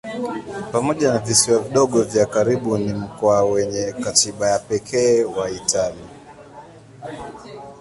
Pamoja 0.71 1.13
na 1.13 1.19
visiwa 1.19 1.59
vidogo 1.59 2.01
vya 2.03 2.25
karibu 2.25 2.77
ni 2.77 2.93
mkoa 2.93 3.43
wenye 3.43 3.93
katiba 4.03 4.49
ya 4.49 4.59
pekee 4.59 5.23
wa 5.23 5.49
Italia. 5.51 6.07